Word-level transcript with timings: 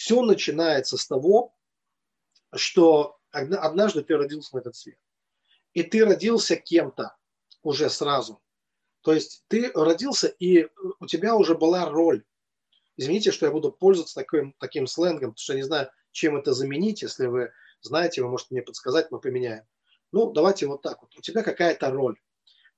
все 0.00 0.22
начинается 0.22 0.96
с 0.96 1.06
того, 1.06 1.54
что 2.54 3.18
однажды 3.32 4.02
ты 4.02 4.16
родился 4.16 4.56
на 4.56 4.60
этот 4.60 4.74
свет. 4.74 4.98
И 5.74 5.82
ты 5.82 6.06
родился 6.06 6.56
кем-то 6.56 7.14
уже 7.62 7.90
сразу. 7.90 8.40
То 9.02 9.12
есть 9.12 9.44
ты 9.48 9.70
родился, 9.74 10.28
и 10.28 10.68
у 11.00 11.06
тебя 11.06 11.36
уже 11.36 11.54
была 11.54 11.84
роль. 11.84 12.24
Извините, 12.96 13.30
что 13.30 13.44
я 13.44 13.52
буду 13.52 13.72
пользоваться 13.72 14.14
таким, 14.14 14.54
таким 14.58 14.86
сленгом, 14.86 15.32
потому 15.32 15.36
что 15.36 15.52
я 15.52 15.58
не 15.58 15.64
знаю, 15.64 15.90
чем 16.12 16.38
это 16.38 16.54
заменить. 16.54 17.02
Если 17.02 17.26
вы 17.26 17.52
знаете, 17.82 18.22
вы 18.22 18.30
можете 18.30 18.54
мне 18.54 18.62
подсказать, 18.62 19.10
мы 19.10 19.20
поменяем. 19.20 19.64
Ну, 20.12 20.32
давайте 20.32 20.66
вот 20.66 20.80
так 20.80 21.02
вот. 21.02 21.14
У 21.14 21.20
тебя 21.20 21.42
какая-то 21.42 21.90
роль. 21.90 22.18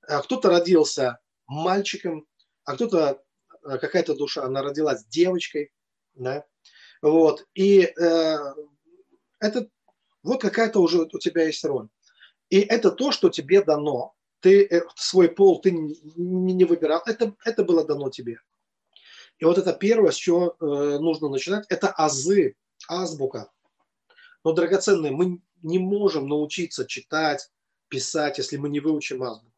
А 0.09 0.23
кто-то 0.23 0.50
родился 0.50 1.20
мальчиком, 1.46 2.27
а 2.64 2.75
кто-то, 2.75 3.23
э, 3.62 3.79
какая-то 3.79 4.16
душа, 4.16 4.43
она 4.43 4.61
родилась 4.62 5.04
девочкой, 5.07 5.73
да, 6.14 6.45
вот, 7.02 7.46
и 7.54 7.82
э, 7.82 8.36
это 9.40 9.68
вот 10.22 10.40
какая-то 10.40 10.80
уже 10.80 11.02
у 11.02 11.18
тебя 11.18 11.44
есть 11.46 11.64
роль. 11.64 11.88
И 12.48 12.60
это 12.60 12.90
то, 12.90 13.10
что 13.12 13.29
тебе 13.29 13.62
дано. 13.62 14.14
Ты 14.40 14.64
э, 14.66 14.82
свой 14.94 15.29
пол 15.29 15.60
ты 15.60 15.72
не, 15.72 15.94
не 16.16 16.64
выбирал, 16.64 17.02
это, 17.07 17.34
это 17.44 17.64
было 17.64 17.84
дано 17.84 18.10
тебе. 18.10 18.38
И 19.38 19.44
вот 19.44 19.58
это 19.58 19.72
первое, 19.72 20.12
с 20.12 20.16
чего 20.16 20.57
э, 20.60 20.98
нужно 21.00 21.29
начинать, 21.29 21.66
это 21.68 21.90
азы, 21.90 22.54
азбука. 22.88 23.50
Но, 24.44 24.52
драгоценные, 24.52 25.10
мы 25.10 25.40
не 25.62 25.79
можем 25.79 26.29
научиться 26.29 26.84
читать, 26.86 27.50
писать, 27.88 28.38
если 28.38 28.57
мы 28.57 28.68
не 28.68 28.80
выучим 28.80 29.22
азбуку. 29.22 29.52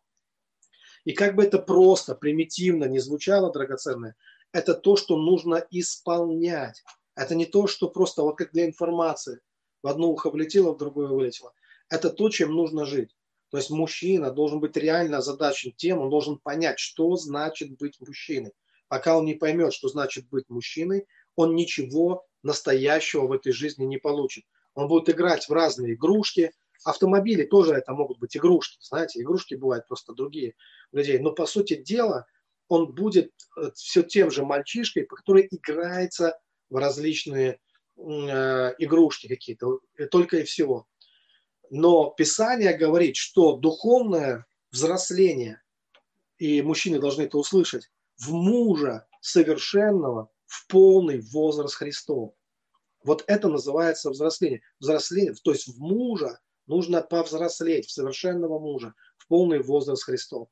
И 1.04 1.12
как 1.12 1.34
бы 1.34 1.44
это 1.44 1.58
просто, 1.58 2.14
примитивно 2.14 2.84
не 2.84 2.98
звучало, 2.98 3.52
драгоценное, 3.52 4.16
это 4.52 4.72
то, 4.72 4.96
что 4.96 5.18
нужно 5.18 5.66
исполнять. 5.70 6.82
Это 7.16 7.34
не 7.34 7.46
то, 7.46 7.66
что 7.66 7.88
просто 7.88 8.22
вот 8.22 8.36
как 8.36 8.52
для 8.52 8.66
информации. 8.66 9.40
В 9.82 9.88
одно 9.88 10.10
ухо 10.10 10.30
влетело, 10.30 10.72
в 10.72 10.78
другое 10.78 11.08
вылетело. 11.08 11.52
Это 11.88 12.10
то, 12.10 12.28
чем 12.30 12.52
нужно 12.52 12.84
жить. 12.84 13.14
То 13.50 13.58
есть 13.58 13.70
мужчина 13.70 14.32
должен 14.32 14.58
быть 14.58 14.76
реально 14.76 15.18
озадачен 15.18 15.72
тем, 15.76 16.00
он 16.00 16.10
должен 16.10 16.38
понять, 16.38 16.78
что 16.78 17.14
значит 17.16 17.76
быть 17.76 18.00
мужчиной. 18.00 18.52
Пока 18.88 19.16
он 19.16 19.24
не 19.26 19.34
поймет, 19.34 19.72
что 19.72 19.88
значит 19.88 20.28
быть 20.28 20.48
мужчиной, 20.48 21.06
он 21.36 21.54
ничего 21.54 22.26
настоящего 22.42 23.26
в 23.26 23.32
этой 23.32 23.52
жизни 23.52 23.84
не 23.84 23.98
получит. 23.98 24.44
Он 24.74 24.88
будет 24.88 25.08
играть 25.08 25.48
в 25.48 25.52
разные 25.52 25.94
игрушки. 25.94 26.52
Автомобили 26.84 27.44
тоже 27.44 27.74
это 27.74 27.92
могут 27.92 28.18
быть 28.18 28.36
игрушки. 28.36 28.78
Знаете, 28.80 29.20
игрушки 29.20 29.54
бывают 29.54 29.86
просто 29.86 30.14
другие 30.14 30.54
людей. 30.92 31.18
Но 31.18 31.32
по 31.32 31.46
сути 31.46 31.76
дела 31.76 32.26
он 32.68 32.92
будет 32.92 33.32
э, 33.56 33.70
все 33.74 34.02
тем 34.02 34.30
же 34.30 34.44
мальчишкой, 34.44 35.06
который 35.06 35.46
играется 35.50 36.38
в 36.74 36.76
различные 36.76 37.60
э, 37.96 38.74
игрушки 38.78 39.28
какие-то. 39.28 39.78
Только 40.10 40.38
и 40.38 40.42
всего. 40.42 40.88
Но 41.70 42.10
Писание 42.10 42.76
говорит, 42.76 43.14
что 43.14 43.56
духовное 43.56 44.44
взросление, 44.72 45.62
и 46.38 46.62
мужчины 46.62 46.98
должны 46.98 47.22
это 47.22 47.38
услышать, 47.38 47.92
в 48.16 48.32
мужа 48.32 49.06
совершенного 49.20 50.30
в 50.46 50.66
полный 50.66 51.20
возраст 51.20 51.76
Христов. 51.76 52.34
Вот 53.04 53.22
это 53.28 53.48
называется 53.48 54.10
взросление. 54.10 54.62
Взросление, 54.80 55.34
то 55.44 55.52
есть 55.52 55.68
в 55.68 55.78
мужа 55.78 56.40
нужно 56.66 57.02
повзрослеть, 57.02 57.86
в 57.86 57.92
совершенного 57.92 58.58
мужа, 58.58 58.94
в 59.16 59.28
полный 59.28 59.62
возраст 59.62 60.02
Христов. 60.02 60.48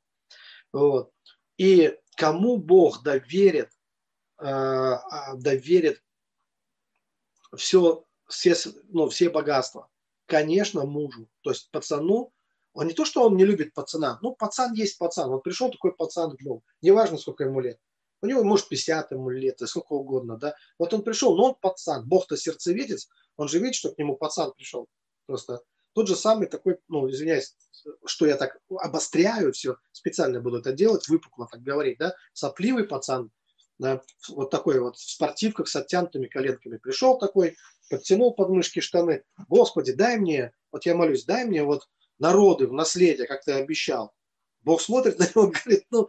Вот. 0.71 1.11
И 1.57 1.97
кому 2.15 2.55
Бог 2.55 3.03
доверит, 3.03 3.71
э, 4.39 4.45
а, 4.45 5.35
доверит 5.35 6.01
все, 7.55 8.03
все, 8.27 8.55
ну, 8.89 9.09
все 9.09 9.29
богатства? 9.29 9.89
Конечно, 10.25 10.85
мужу. 10.85 11.27
То 11.41 11.51
есть 11.51 11.69
пацану, 11.71 12.31
он 12.73 12.87
не 12.87 12.93
то, 12.93 13.05
что 13.05 13.23
он 13.23 13.37
не 13.37 13.45
любит 13.45 13.73
пацана, 13.73 14.19
ну, 14.21 14.35
пацан 14.35 14.73
есть 14.73 14.97
пацан. 14.97 15.29
Вот 15.29 15.43
пришел 15.43 15.69
такой 15.71 15.93
пацан 15.93 16.31
в 16.31 16.43
дом, 16.43 16.63
неважно, 16.81 17.17
сколько 17.17 17.43
ему 17.43 17.59
лет. 17.59 17.77
У 18.21 18.25
него, 18.25 18.43
может, 18.43 18.69
50 18.69 19.11
ему 19.11 19.29
лет, 19.29 19.59
сколько 19.65 19.93
угодно, 19.93 20.37
да. 20.37 20.55
Вот 20.79 20.93
он 20.93 21.03
пришел, 21.03 21.35
но 21.35 21.49
он 21.49 21.55
пацан. 21.59 22.07
Бог-то 22.07 22.37
сердцевидец, 22.37 23.09
он 23.35 23.49
же 23.49 23.59
видит, 23.59 23.75
что 23.75 23.91
к 23.91 23.97
нему 23.97 24.15
пацан 24.15 24.53
пришел. 24.53 24.87
Просто 25.25 25.61
тот 25.93 26.07
же 26.07 26.15
самый 26.15 26.47
такой, 26.47 26.79
ну, 26.87 27.09
извиняюсь, 27.09 27.55
что 28.05 28.25
я 28.25 28.37
так 28.37 28.57
обостряю 28.69 29.51
все, 29.51 29.75
специально 29.91 30.39
буду 30.39 30.59
это 30.59 30.71
делать, 30.71 31.07
выпукло 31.07 31.47
так 31.51 31.61
говорить, 31.61 31.97
да, 31.99 32.15
сопливый 32.33 32.85
пацан, 32.85 33.29
да, 33.83 34.01
вот 34.29 34.49
такой 34.49 34.79
вот 34.79 34.95
в 34.95 35.11
спортивках 35.11 35.67
с 35.67 35.75
оттянутыми 35.75 36.27
коленками 36.27 36.77
пришел 36.77 37.17
такой, 37.17 37.57
подтянул 37.89 38.33
подмышки 38.33 38.79
штаны, 38.79 39.23
Господи, 39.49 39.91
дай 39.91 40.17
мне, 40.17 40.53
вот 40.71 40.85
я 40.85 40.95
молюсь, 40.95 41.25
дай 41.25 41.43
мне 41.43 41.63
вот 41.63 41.89
народы 42.17 42.67
в 42.67 42.71
наследие, 42.71 43.27
как 43.27 43.43
ты 43.43 43.51
обещал. 43.51 44.13
Бог 44.61 44.79
смотрит 44.79 45.19
на 45.19 45.23
него 45.23 45.49
и 45.49 45.51
говорит, 45.51 45.85
ну, 45.91 46.07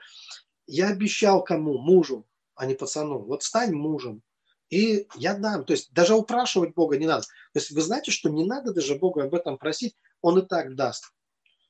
я 0.68 0.88
обещал 0.90 1.42
кому? 1.42 1.78
Мужу, 1.78 2.24
а 2.54 2.64
не 2.66 2.74
пацану. 2.74 3.18
Вот 3.18 3.42
стань 3.42 3.72
мужем. 3.72 4.22
И 4.70 5.08
я 5.16 5.34
дам. 5.34 5.64
То 5.64 5.72
есть 5.72 5.92
даже 5.92 6.14
упрашивать 6.14 6.74
Бога 6.74 6.96
не 6.96 7.06
надо. 7.06 7.22
То 7.22 7.58
есть 7.58 7.72
вы 7.72 7.80
знаете, 7.80 8.12
что 8.12 8.30
не 8.30 8.44
надо 8.44 8.72
даже 8.72 8.94
Бога 8.94 9.24
об 9.24 9.34
этом 9.34 9.58
просить, 9.58 9.96
Он 10.22 10.38
и 10.38 10.46
так 10.46 10.76
даст. 10.76 11.12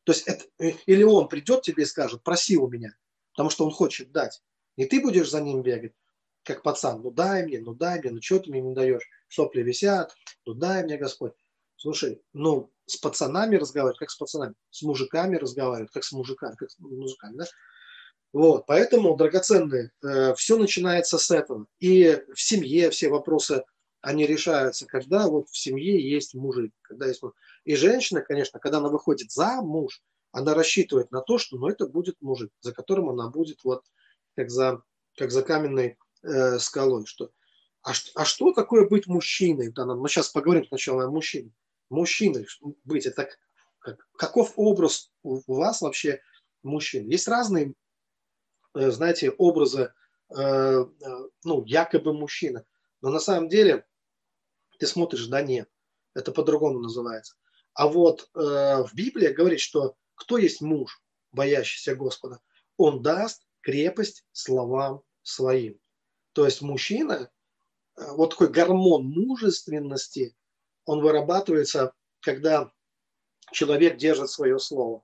То 0.04 0.12
есть 0.12 0.28
это, 0.28 0.44
э, 0.58 0.72
или 0.84 1.02
Он 1.02 1.28
придет 1.28 1.62
тебе 1.62 1.84
и 1.84 1.86
скажет, 1.86 2.22
проси 2.22 2.58
у 2.58 2.68
меня, 2.68 2.94
потому 3.32 3.48
что 3.48 3.64
Он 3.64 3.70
хочет 3.70 4.12
дать. 4.12 4.42
И 4.76 4.86
ты 4.86 5.00
будешь 5.00 5.30
за 5.30 5.40
ним 5.40 5.62
бегать, 5.62 5.92
как 6.42 6.62
пацан. 6.62 7.02
Ну 7.02 7.10
дай 7.10 7.44
мне, 7.44 7.60
ну 7.60 7.74
дай 7.74 8.00
мне, 8.00 8.10
ну 8.10 8.22
что 8.22 8.38
ты 8.38 8.50
мне 8.50 8.60
не 8.60 8.74
даешь? 8.74 9.08
Сопли 9.28 9.62
висят, 9.62 10.14
ну 10.46 10.54
дай 10.54 10.84
мне, 10.84 10.96
Господь. 10.96 11.32
Слушай, 11.76 12.22
ну 12.32 12.70
с 12.86 12.96
пацанами 12.96 13.56
разговаривать, 13.56 13.98
как 13.98 14.10
с 14.10 14.16
пацанами, 14.16 14.54
с 14.70 14.82
мужиками 14.82 15.36
разговаривать, 15.36 15.90
как 15.92 16.04
с 16.04 16.12
мужиками, 16.12 16.54
как 16.56 16.70
с 16.70 16.78
мужиками, 16.78 17.36
да? 17.36 17.44
Вот, 18.32 18.66
поэтому, 18.66 19.16
драгоценные, 19.16 19.92
э, 20.02 20.34
все 20.34 20.58
начинается 20.58 21.18
с 21.18 21.30
этого. 21.30 21.66
И 21.78 22.20
в 22.34 22.40
семье 22.40 22.90
все 22.90 23.08
вопросы, 23.08 23.62
они 24.00 24.26
решаются, 24.26 24.86
когда 24.86 25.28
вот 25.28 25.48
в 25.48 25.56
семье 25.56 25.98
есть 26.00 26.34
мужик. 26.34 26.72
Когда 26.82 27.06
есть 27.06 27.22
муж. 27.22 27.32
И 27.64 27.76
женщина, 27.76 28.22
конечно, 28.22 28.58
когда 28.58 28.78
она 28.78 28.88
выходит 28.88 29.30
за 29.30 29.62
муж, 29.62 30.02
она 30.32 30.52
рассчитывает 30.52 31.12
на 31.12 31.20
то, 31.20 31.38
что 31.38 31.56
ну, 31.56 31.68
это 31.68 31.86
будет 31.86 32.20
мужик, 32.20 32.50
за 32.60 32.72
которым 32.74 33.08
она 33.08 33.28
будет 33.30 33.62
вот 33.62 33.84
как 34.36 34.50
за, 34.50 34.82
как 35.16 35.30
за 35.30 35.42
каменной 35.42 35.98
э, 36.22 36.58
скалой. 36.58 37.06
Что, 37.06 37.30
а, 37.82 37.92
а 38.14 38.24
что 38.24 38.52
такое 38.52 38.88
быть 38.88 39.06
мужчиной? 39.06 39.72
Да, 39.72 39.86
мы 39.86 40.08
сейчас 40.08 40.28
поговорим 40.28 40.66
сначала 40.66 41.04
о 41.04 41.10
мужчине. 41.10 41.52
Мужчиной 41.90 42.46
быть, 42.84 43.06
это 43.06 43.28
как, 43.78 44.06
каков 44.16 44.54
образ 44.56 45.10
у 45.22 45.40
вас 45.54 45.80
вообще 45.80 46.20
мужчин? 46.62 47.08
Есть 47.08 47.28
разные 47.28 47.74
Э, 48.74 48.90
знаете, 48.90 49.30
образа, 49.30 49.94
э, 50.30 50.40
э, 50.40 50.84
ну, 51.44 51.64
якобы 51.64 52.12
мужчина. 52.12 52.64
Но 53.00 53.10
на 53.10 53.20
самом 53.20 53.48
деле 53.48 53.86
ты 54.78 54.86
смотришь, 54.86 55.26
да 55.26 55.42
нет, 55.42 55.68
это 56.14 56.32
по-другому 56.32 56.80
называется. 56.80 57.36
А 57.74 57.88
вот 57.88 58.30
в 58.34 58.90
Библии 58.94 59.32
говорит, 59.32 59.58
что 59.58 59.96
кто 60.14 60.38
есть 60.38 60.60
муж, 60.60 61.02
боящийся 61.32 61.96
Господа, 61.96 62.40
он 62.76 63.02
даст 63.02 63.43
крепость 63.64 64.24
словам 64.32 65.02
своим. 65.22 65.80
То 66.32 66.44
есть 66.44 66.62
мужчина, 66.62 67.30
вот 67.96 68.30
такой 68.30 68.48
гормон 68.48 69.06
мужественности, 69.06 70.36
он 70.84 71.00
вырабатывается, 71.00 71.94
когда 72.20 72.70
человек 73.52 73.96
держит 73.96 74.30
свое 74.30 74.58
слово. 74.58 75.02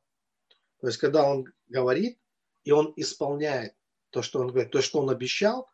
То 0.80 0.86
есть, 0.86 0.98
когда 0.98 1.24
он 1.24 1.46
говорит, 1.68 2.18
и 2.64 2.72
он 2.72 2.92
исполняет 2.96 3.74
то, 4.10 4.22
что 4.22 4.40
он 4.40 4.48
говорит, 4.48 4.72
то, 4.72 4.82
что 4.82 5.00
он 5.00 5.10
обещал, 5.10 5.68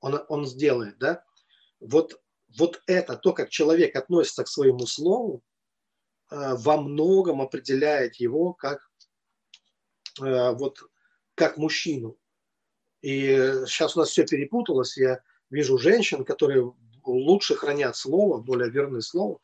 он, 0.00 0.24
он 0.28 0.46
сделает, 0.46 0.98
да? 0.98 1.24
Вот, 1.80 2.20
вот 2.58 2.82
это, 2.86 3.16
то, 3.16 3.32
как 3.32 3.50
человек 3.50 3.96
относится 3.96 4.44
к 4.44 4.48
своему 4.48 4.86
слову, 4.86 5.42
э, 6.30 6.54
во 6.54 6.80
многом 6.80 7.42
определяет 7.42 8.16
его 8.16 8.52
как, 8.52 8.88
э, 10.20 10.52
вот, 10.52 10.78
как 11.34 11.56
мужчину. 11.56 12.16
И 13.02 13.26
сейчас 13.66 13.96
у 13.96 14.00
нас 14.00 14.10
все 14.10 14.24
перепуталось. 14.24 14.96
Я 14.96 15.20
вижу 15.50 15.76
женщин, 15.76 16.24
которые 16.24 16.72
лучше 17.04 17.56
хранят 17.56 17.96
слово, 17.96 18.38
более 18.38 18.70
верное 18.70 19.00
слово, 19.00 19.38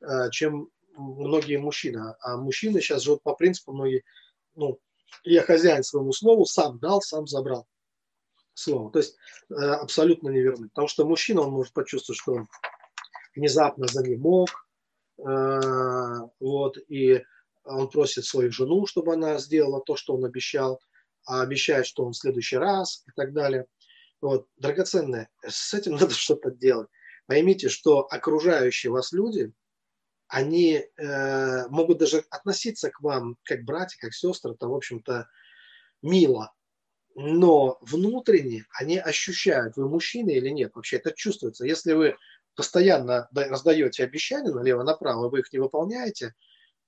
э, 0.00 0.30
чем 0.30 0.70
многие 0.96 1.58
мужчины. 1.58 2.14
А 2.20 2.36
мужчины 2.36 2.80
сейчас 2.80 3.02
живут 3.02 3.22
по 3.22 3.34
принципу, 3.34 3.72
многие, 3.72 4.02
ну, 4.54 4.80
я 5.24 5.42
хозяин 5.42 5.82
своему 5.82 6.12
слову, 6.12 6.46
сам 6.46 6.78
дал, 6.78 7.02
сам 7.02 7.26
забрал 7.26 7.66
слово. 8.54 8.90
То 8.90 8.98
есть 8.98 9.16
э, 9.50 9.54
абсолютно 9.54 10.30
неверный. 10.30 10.70
Потому 10.70 10.88
что 10.88 11.06
мужчина, 11.06 11.42
он 11.42 11.52
может 11.52 11.74
почувствовать, 11.74 12.18
что 12.20 12.32
он 12.32 12.48
внезапно 13.36 13.86
за 13.86 14.02
ним 14.02 14.20
мог, 14.20 14.48
вот, 15.16 16.78
и 16.88 17.22
он 17.64 17.88
просит 17.88 18.24
свою 18.24 18.50
жену, 18.50 18.86
чтобы 18.86 19.12
она 19.14 19.38
сделала 19.38 19.80
то, 19.80 19.96
что 19.96 20.14
он 20.14 20.24
обещал, 20.24 20.80
а 21.24 21.42
обещает, 21.42 21.86
что 21.86 22.04
он 22.04 22.12
в 22.12 22.16
следующий 22.16 22.56
раз 22.56 23.04
и 23.06 23.10
так 23.14 23.32
далее. 23.32 23.66
Вот, 24.20 24.46
драгоценное, 24.56 25.28
с 25.46 25.74
этим 25.74 25.92
надо 25.96 26.14
что-то 26.14 26.50
делать. 26.50 26.88
Поймите, 27.26 27.68
что 27.68 28.00
окружающие 28.00 28.90
вас 28.90 29.12
люди, 29.12 29.52
они 30.28 30.82
э, 30.96 31.68
могут 31.68 31.98
даже 31.98 32.24
относиться 32.30 32.90
к 32.90 33.00
вам 33.00 33.36
как 33.44 33.64
братья, 33.64 33.98
как 34.00 34.14
сестры, 34.14 34.52
это, 34.52 34.66
в 34.66 34.74
общем-то, 34.74 35.28
мило. 36.00 36.52
Но 37.14 37.78
внутренне 37.82 38.64
они 38.78 38.98
ощущают, 38.98 39.76
вы 39.76 39.88
мужчина 39.88 40.30
или 40.30 40.48
нет. 40.48 40.72
Вообще 40.74 40.96
это 40.96 41.12
чувствуется. 41.12 41.66
Если 41.66 41.92
вы 41.92 42.16
постоянно 42.54 43.28
раздаете 43.34 44.04
обещания 44.04 44.50
налево-направо, 44.50 45.28
вы 45.28 45.40
их 45.40 45.52
не 45.52 45.58
выполняете, 45.58 46.34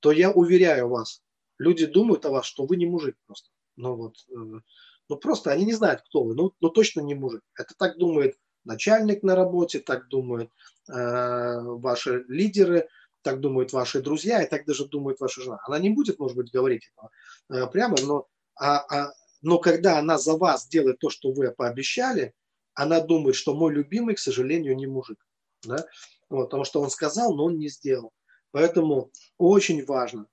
то 0.01 0.11
я 0.13 0.31
уверяю 0.31 0.89
вас, 0.89 1.23
люди 1.59 1.87
думают 1.87 2.25
о 2.27 2.31
вас, 2.31 2.47
что 2.47 2.67
вы 2.67 2.77
не 2.77 2.87
мужик 2.87 3.17
просто. 3.27 3.51
Ну 3.77 3.97
вот, 3.97 4.17
э, 4.31 4.61
ну 5.09 5.17
просто 5.17 5.51
они 5.51 5.65
не 5.65 5.73
знают, 5.73 6.03
кто 6.03 6.25
вы, 6.25 6.35
ну, 6.35 6.53
ну 6.61 6.69
точно 6.71 7.01
не 7.01 7.15
мужик. 7.15 7.43
Это 7.59 7.75
так 7.77 7.99
думает 7.99 8.37
начальник 8.65 9.23
на 9.23 9.37
работе, 9.37 9.81
так 9.81 10.09
думают 10.09 10.51
э, 10.89 11.61
ваши 11.61 12.25
лидеры, 12.29 12.89
так 13.23 13.41
думают 13.41 13.73
ваши 13.73 14.01
друзья, 14.01 14.43
и 14.43 14.49
так 14.49 14.67
даже 14.67 14.87
думает 14.87 15.21
ваша 15.21 15.43
жена. 15.43 15.59
Она 15.67 15.79
не 15.79 15.91
будет, 15.91 16.19
может 16.19 16.37
быть, 16.37 16.53
говорить 16.53 16.91
этого 16.93 17.11
э, 17.51 17.67
прямо, 17.71 17.97
но, 18.03 18.29
а, 18.55 18.85
а, 18.89 19.13
но 19.43 19.59
когда 19.59 19.99
она 19.99 20.19
за 20.19 20.37
вас 20.37 20.69
делает 20.69 20.99
то, 20.99 21.11
что 21.11 21.33
вы 21.33 21.51
пообещали, 21.51 22.35
она 22.75 23.01
думает, 23.01 23.37
что 23.37 23.55
мой 23.55 23.73
любимый, 23.73 24.15
к 24.15 24.19
сожалению, 24.19 24.77
не 24.77 24.87
мужик. 24.87 25.25
Да? 25.65 25.87
Вот, 26.29 26.47
потому 26.47 26.65
что 26.65 26.81
он 26.81 26.91
сказал, 26.91 27.35
но 27.35 27.45
он 27.45 27.59
не 27.59 27.69
сделал. 27.69 28.13
Поэтому 28.51 29.11
очень 29.39 29.85
важно 29.85 30.27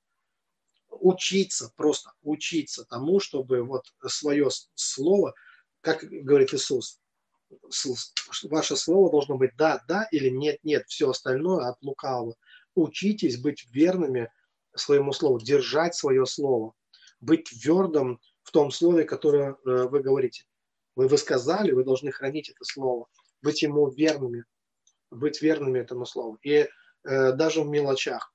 учиться, 0.91 1.71
просто 1.75 2.11
учиться 2.21 2.85
тому, 2.85 3.19
чтобы 3.19 3.63
вот 3.63 3.85
свое 4.07 4.49
слово, 4.75 5.33
как 5.81 6.03
говорит 6.03 6.53
Иисус, 6.53 6.99
ваше 8.43 8.75
слово 8.75 9.11
должно 9.11 9.37
быть 9.37 9.51
да, 9.57 9.81
да 9.87 10.07
или 10.11 10.29
нет, 10.29 10.59
нет, 10.63 10.85
все 10.87 11.09
остальное 11.09 11.67
от 11.67 11.81
лукавого. 11.81 12.35
Учитесь 12.75 13.37
быть 13.37 13.67
верными 13.71 14.31
своему 14.75 15.11
слову, 15.11 15.39
держать 15.39 15.95
свое 15.95 16.25
слово, 16.25 16.73
быть 17.19 17.45
твердым 17.45 18.19
в 18.43 18.51
том 18.51 18.71
слове, 18.71 19.03
которое 19.03 19.51
э, 19.51 19.55
вы 19.87 20.01
говорите. 20.01 20.45
Вы, 20.95 21.07
вы 21.07 21.17
сказали, 21.17 21.71
вы 21.71 21.83
должны 21.83 22.11
хранить 22.11 22.49
это 22.49 22.63
слово, 22.63 23.07
быть 23.41 23.61
ему 23.61 23.89
верными, 23.89 24.45
быть 25.09 25.41
верными 25.41 25.79
этому 25.79 26.05
слову. 26.05 26.37
И 26.41 26.67
э, 27.03 27.31
даже 27.33 27.61
в 27.61 27.67
мелочах. 27.67 28.33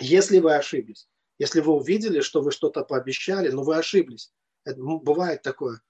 Если 0.00 0.38
вы 0.38 0.54
ошиблись, 0.56 1.08
если 1.38 1.60
вы 1.60 1.72
увидели, 1.72 2.20
что 2.20 2.40
вы 2.40 2.52
что-то 2.52 2.84
пообещали, 2.84 3.50
но 3.50 3.62
вы 3.62 3.76
ошиблись, 3.76 4.32
это, 4.64 4.80
бывает 4.80 5.42
такое, 5.42 5.80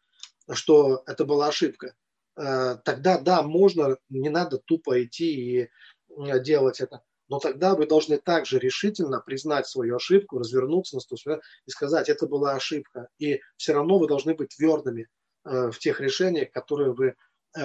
что 0.51 1.03
это 1.07 1.25
была 1.25 1.49
ошибка, 1.49 1.95
э, 2.37 2.77
тогда 2.85 3.19
да, 3.19 3.43
можно, 3.43 3.99
не 4.09 4.29
надо 4.29 4.59
тупо 4.59 5.03
идти 5.05 5.35
и 5.35 5.61
э, 5.63 6.41
делать 6.41 6.81
это. 6.81 7.03
Но 7.29 7.39
тогда 7.39 7.75
вы 7.75 7.87
должны 7.87 8.19
также 8.19 8.59
решительно 8.59 9.21
признать 9.21 9.67
свою 9.67 9.97
ошибку, 9.97 10.39
развернуться 10.39 10.97
на 10.97 11.01
100 11.01 11.41
и 11.67 11.71
сказать, 11.71 12.09
это 12.09 12.27
была 12.27 12.55
ошибка. 12.55 13.09
И 13.19 13.41
все 13.57 13.73
равно 13.73 13.99
вы 13.99 14.07
должны 14.07 14.35
быть 14.35 14.55
твердыми 14.57 15.09
э, 15.45 15.71
в 15.71 15.79
тех 15.79 16.01
решениях, 16.01 16.51
которые 16.51 16.93
вы 16.93 17.15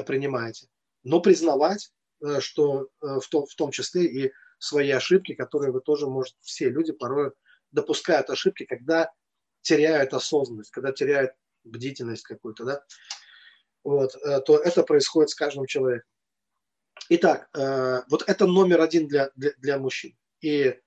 принимаете. 0.05 0.67
Но 1.03 1.21
признавать, 1.21 1.93
что 2.39 2.89
в 2.99 3.25
том, 3.29 3.45
в 3.45 3.55
том 3.55 3.71
числе 3.71 4.03
и 4.03 4.33
свои 4.59 4.89
ошибки, 4.91 5.33
которые 5.33 5.71
вы 5.71 5.79
тоже 5.79 6.07
можете, 6.07 6.35
все 6.41 6.69
люди 6.69 6.91
порой 6.91 7.31
допускают 7.71 8.29
ошибки, 8.29 8.65
когда 8.65 9.11
теряют 9.61 10.13
осознанность, 10.13 10.71
когда 10.71 10.91
теряют 10.91 11.31
бдительность 11.63 12.23
какую-то, 12.23 12.63
да, 12.63 12.83
вот, 13.83 14.15
э, 14.15 14.41
то 14.41 14.57
это 14.57 14.83
происходит 14.83 15.29
с 15.29 15.35
каждым 15.35 15.65
человеком. 15.65 16.09
Итак, 17.09 17.49
э, 17.53 18.01
вот 18.09 18.23
это 18.27 18.47
номер 18.47 18.81
один 18.81 19.07
для, 19.07 19.31
для, 19.35 19.51
для 19.57 19.77
мужчин. 19.77 20.17
И 20.41 20.79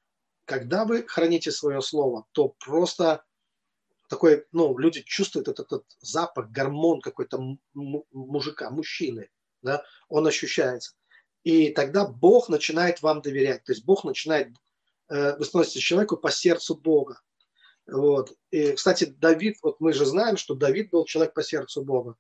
когда 0.44 0.84
вы 0.84 1.06
храните 1.06 1.50
свое 1.50 1.80
слово, 1.80 2.26
то 2.32 2.54
просто 2.64 3.24
такой, 4.08 4.44
ну, 4.50 4.76
люди 4.76 5.02
чувствуют 5.02 5.48
этот, 5.48 5.66
этот 5.66 5.86
запах, 6.00 6.50
гормон 6.50 7.00
какой-то 7.00 7.56
мужика, 7.72 8.70
мужчины, 8.70 9.30
да, 9.62 9.84
он 10.08 10.26
ощущается. 10.26 10.94
И 11.44 11.70
тогда 11.70 12.06
Бог 12.06 12.48
начинает 12.48 13.02
вам 13.02 13.22
доверять. 13.22 13.64
То 13.64 13.72
есть 13.72 13.84
Бог 13.84 14.04
начинает 14.04 14.48
вы 15.10 15.44
становитесь 15.44 15.82
человеку 15.82 16.16
по 16.16 16.30
сердцу 16.30 16.76
Бога. 16.76 17.20
Вот. 17.86 18.32
И, 18.50 18.72
кстати, 18.72 19.04
Давид, 19.04 19.56
вот 19.62 19.80
мы 19.80 19.92
же 19.92 20.04
знаем, 20.04 20.36
что 20.36 20.54
Давид 20.54 20.90
был 20.90 21.04
человек 21.04 21.34
по 21.34 21.42
сердцу 21.42 21.82
Бога. 21.82 22.16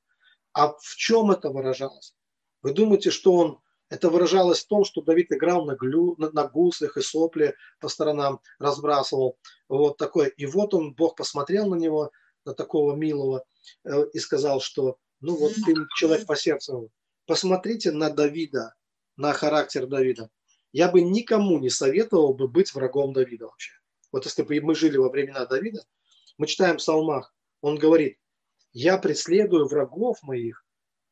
А 0.52 0.72
в 0.72 0.96
чем 0.96 1.30
это 1.30 1.50
выражалось? 1.50 2.14
Вы 2.62 2.72
думаете, 2.72 3.10
что 3.10 3.34
он 3.34 3.60
это 3.88 4.08
выражалось 4.08 4.60
в 4.60 4.68
том, 4.68 4.84
что 4.84 5.02
Давид 5.02 5.32
играл 5.32 5.64
на, 5.64 5.74
глю, 5.74 6.14
на, 6.18 6.30
на 6.30 6.46
гуслях 6.46 6.96
и 6.96 7.02
сопли 7.02 7.56
по 7.80 7.88
сторонам, 7.88 8.40
разбрасывал. 8.58 9.38
Вот 9.68 9.96
такой. 9.96 10.28
И 10.36 10.46
вот 10.46 10.74
он, 10.74 10.94
Бог 10.94 11.16
посмотрел 11.16 11.66
на 11.66 11.74
него, 11.74 12.10
на 12.44 12.54
такого 12.54 12.94
милого, 12.94 13.44
э, 13.84 14.06
и 14.12 14.18
сказал, 14.18 14.60
что 14.60 14.98
ну 15.20 15.36
вот 15.36 15.54
ты 15.54 15.74
человек 15.96 16.26
по 16.26 16.36
сердцу. 16.36 16.90
Посмотрите 17.26 17.90
на 17.90 18.10
Давида, 18.10 18.74
на 19.16 19.32
характер 19.32 19.86
Давида 19.86 20.30
я 20.72 20.90
бы 20.90 21.00
никому 21.00 21.58
не 21.58 21.70
советовал 21.70 22.34
бы 22.34 22.48
быть 22.48 22.74
врагом 22.74 23.12
Давида 23.12 23.46
вообще. 23.46 23.72
Вот 24.12 24.24
если 24.24 24.42
бы 24.42 24.60
мы 24.60 24.74
жили 24.74 24.96
во 24.96 25.08
времена 25.08 25.46
Давида, 25.46 25.84
мы 26.38 26.46
читаем 26.46 26.76
в 26.76 26.78
псалмах, 26.78 27.34
он 27.60 27.76
говорит, 27.76 28.18
я 28.72 28.98
преследую 28.98 29.66
врагов 29.66 30.22
моих, 30.22 30.64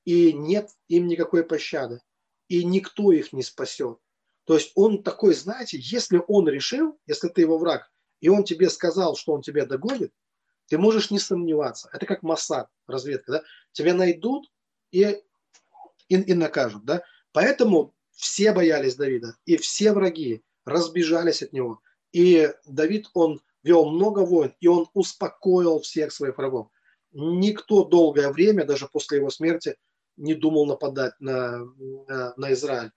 и 0.05 0.33
нет 0.33 0.71
им 0.89 1.07
никакой 1.07 1.45
пощады, 1.45 2.01
и 2.49 2.65
никто 2.65 3.13
их 3.13 3.33
не 3.33 3.43
спасет. 3.43 3.99
То 4.45 4.55
есть 4.55 4.73
он 4.75 5.03
такой, 5.03 5.35
знаете, 5.35 5.79
если 5.79 6.23
он 6.27 6.49
решил, 6.49 6.99
если 7.07 7.29
ты 7.29 7.43
его 7.43 7.59
враг, 7.59 7.91
и 8.21 8.29
он 8.29 8.45
тебе 8.45 8.71
сказал, 8.71 9.17
что 9.17 9.33
он 9.33 9.43
тебя 9.43 9.67
догонит, 9.67 10.13
ты 10.69 10.79
можешь 10.79 11.11
не 11.11 11.19
сомневаться. 11.19 11.91
Это 11.93 12.07
как 12.07 12.23
Моссад, 12.23 12.69
разведка, 12.87 13.33
да? 13.33 13.43
Тебя 13.73 13.95
найдут 13.95 14.51
и, 14.91 15.21
и, 16.09 16.15
и 16.15 16.35
накажут, 16.35 16.85
да? 16.85 17.03
Поэтому 17.33 17.95
все 18.19 18.53
боялись 18.53 18.97
Давида, 18.97 19.37
и 19.47 19.57
все 19.57 19.93
враги 19.93 20.43
разбежались 20.65 21.43
от 21.43 21.53
него. 21.53 21.81
И 22.13 22.53
Давид, 22.67 23.09
он 23.15 23.41
вел 23.63 23.87
много 23.87 24.21
войн, 24.21 24.55
и 24.61 24.67
он 24.67 24.89
успокоил 24.93 25.81
всех 25.81 26.13
своих 26.13 26.37
врагов. 26.37 26.69
Никто 27.13 27.85
долгое 27.85 28.31
время, 28.31 28.65
даже 28.65 28.89
после 28.89 29.19
его 29.19 29.31
смерти, 29.31 29.77
не 30.17 30.35
думал 30.35 30.67
нападать 30.67 31.15
на, 31.21 31.65
на, 32.37 32.53
Израиль. 32.53 32.91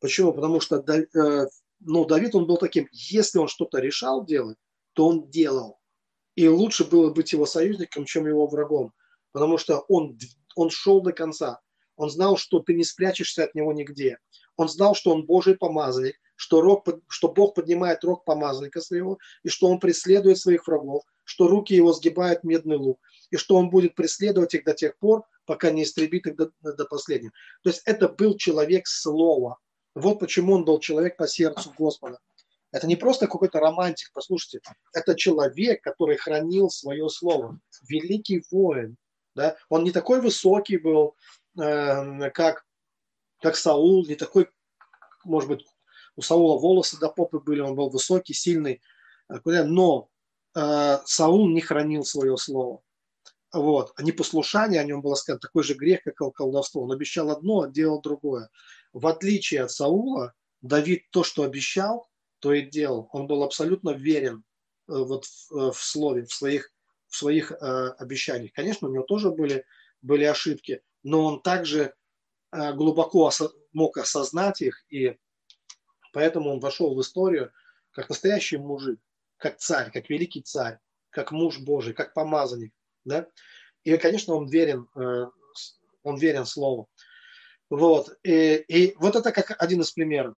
Почему? 0.00 0.32
Потому 0.32 0.60
что 0.60 0.76
э, 0.76 1.46
ну, 1.80 2.04
Давид, 2.06 2.34
он 2.34 2.46
был 2.46 2.56
таким, 2.56 2.88
если 2.92 3.38
он 3.38 3.48
что-то 3.48 3.78
решал 3.78 4.24
делать, 4.24 4.56
то 4.94 5.06
он 5.06 5.28
делал. 5.28 5.80
И 6.34 6.48
лучше 6.48 6.84
было 6.84 7.12
быть 7.12 7.32
его 7.32 7.44
союзником, 7.44 8.06
чем 8.06 8.26
его 8.26 8.46
врагом. 8.46 8.94
Потому 9.32 9.58
что 9.58 9.80
он, 9.88 10.18
он 10.56 10.70
шел 10.70 11.02
до 11.02 11.12
конца. 11.12 11.60
Он 11.96 12.08
знал, 12.08 12.38
что 12.38 12.60
ты 12.60 12.72
не 12.72 12.84
спрячешься 12.84 13.44
от 13.44 13.54
него 13.54 13.74
нигде. 13.74 14.18
Он 14.56 14.68
знал, 14.68 14.94
что 14.94 15.10
он 15.10 15.24
Божий 15.24 15.56
помазанник, 15.56 16.16
что, 16.36 16.60
рог, 16.60 16.86
что 17.08 17.28
Бог 17.28 17.54
поднимает 17.54 18.04
рог 18.04 18.24
помазанника 18.24 18.80
своего, 18.80 19.18
и 19.42 19.48
что 19.48 19.68
он 19.68 19.78
преследует 19.78 20.38
своих 20.38 20.66
врагов, 20.66 21.04
что 21.24 21.48
руки 21.48 21.74
его 21.74 21.92
сгибают 21.92 22.44
медный 22.44 22.76
лук, 22.76 23.00
и 23.30 23.36
что 23.36 23.56
он 23.56 23.70
будет 23.70 23.94
преследовать 23.94 24.54
их 24.54 24.64
до 24.64 24.74
тех 24.74 24.98
пор, 24.98 25.24
пока 25.46 25.70
не 25.70 25.84
истребит 25.84 26.26
их 26.26 26.36
до, 26.36 26.50
до 26.60 26.84
последнего. 26.84 27.32
То 27.62 27.70
есть 27.70 27.82
это 27.84 28.08
был 28.08 28.36
человек 28.36 28.86
слова. 28.86 29.58
Вот 29.94 30.18
почему 30.18 30.54
он 30.54 30.64
был 30.64 30.78
человек 30.80 31.16
по 31.16 31.26
сердцу 31.26 31.72
Господа. 31.76 32.18
Это 32.72 32.86
не 32.86 32.96
просто 32.96 33.26
какой-то 33.26 33.60
романтик, 33.60 34.10
послушайте. 34.14 34.60
Это 34.94 35.14
человек, 35.14 35.82
который 35.82 36.16
хранил 36.16 36.70
свое 36.70 37.08
слово. 37.10 37.60
Великий 37.86 38.42
воин. 38.50 38.96
Да? 39.34 39.56
Он 39.68 39.84
не 39.84 39.92
такой 39.92 40.20
высокий 40.22 40.78
был, 40.78 41.14
э, 41.60 42.30
как 42.30 42.64
как 43.42 43.56
Саул, 43.56 44.06
не 44.06 44.14
такой, 44.14 44.48
может 45.24 45.48
быть, 45.48 45.66
у 46.16 46.22
Саула 46.22 46.58
волосы 46.58 46.98
до 46.98 47.08
попы 47.08 47.40
были, 47.40 47.60
он 47.60 47.74
был 47.74 47.90
высокий, 47.90 48.34
сильный, 48.34 48.80
э, 49.28 49.64
но 49.64 50.08
э, 50.54 50.98
Саул 51.04 51.48
не 51.50 51.60
хранил 51.60 52.04
свое 52.04 52.36
слово. 52.36 52.82
Вот. 53.52 53.92
А 53.96 54.02
непослушание 54.02 54.80
о 54.80 54.84
нем 54.84 55.02
было 55.02 55.14
сказано, 55.14 55.40
такой 55.40 55.62
же 55.62 55.74
грех, 55.74 56.02
как 56.04 56.34
колдовство. 56.34 56.82
Он 56.82 56.92
обещал 56.92 57.30
одно, 57.30 57.62
а 57.62 57.68
делал 57.68 58.00
другое. 58.00 58.48
В 58.92 59.06
отличие 59.06 59.62
от 59.62 59.70
Саула, 59.70 60.32
Давид 60.62 61.10
то, 61.10 61.22
что 61.22 61.42
обещал, 61.42 62.08
то 62.38 62.52
и 62.52 62.62
делал. 62.62 63.08
Он 63.12 63.26
был 63.26 63.42
абсолютно 63.42 63.90
верен 63.90 64.44
э, 64.88 64.92
вот 64.92 65.24
в, 65.24 65.72
в 65.72 65.82
слове, 65.82 66.24
в 66.24 66.32
своих, 66.32 66.70
в 67.08 67.16
своих 67.16 67.52
э, 67.52 67.56
обещаниях. 67.98 68.52
Конечно, 68.52 68.88
у 68.88 68.92
него 68.92 69.04
тоже 69.04 69.30
были, 69.30 69.64
были 70.00 70.24
ошибки, 70.24 70.82
но 71.02 71.24
он 71.24 71.42
также 71.42 71.94
глубоко 72.52 73.30
мог 73.72 73.96
осознать 73.96 74.60
их, 74.60 74.84
и 74.90 75.16
поэтому 76.12 76.50
он 76.50 76.60
вошел 76.60 76.94
в 76.94 77.00
историю 77.00 77.52
как 77.90 78.08
настоящий 78.08 78.58
мужик, 78.58 79.00
как 79.36 79.58
царь, 79.58 79.90
как 79.90 80.08
великий 80.10 80.42
царь, 80.42 80.78
как 81.10 81.32
муж 81.32 81.58
Божий, 81.58 81.94
как 81.94 82.14
помазанник. 82.14 82.72
Да? 83.04 83.26
И, 83.84 83.96
конечно, 83.96 84.34
он 84.34 84.48
верен, 84.48 84.88
э, 84.96 85.26
он 86.02 86.16
верен 86.16 86.46
Слову. 86.46 86.88
Вот. 87.70 88.16
И, 88.22 88.64
и 88.68 88.94
вот 88.96 89.16
это 89.16 89.32
как 89.32 89.60
один 89.62 89.80
из 89.80 89.92
примеров. 89.92 90.34